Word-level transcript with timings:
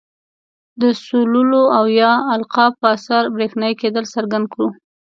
د 0.81 0.83
سولولو 1.05 1.63
او 1.77 1.85
یا 2.01 2.11
القاء 2.35 2.71
په 2.79 2.85
اثر 2.95 3.23
برېښنايي 3.35 3.75
کیدل 3.81 4.05
څرګند 4.13 4.45
کړو. 4.53 4.67